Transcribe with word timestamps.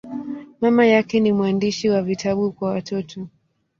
Mama 0.61 0.85
yake 0.85 1.19
ni 1.19 1.31
mwandishi 1.31 1.89
wa 1.89 2.01
vitabu 2.01 2.51
kwa 2.51 2.69
watoto. 2.69 3.27